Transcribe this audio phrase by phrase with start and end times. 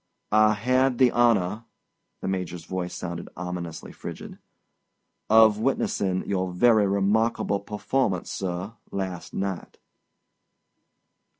[0.31, 8.73] "I had the honor"—the Major's voice sounded ominously frigid—"of witnessing your very remarkable performance, sir,
[8.89, 9.77] last night."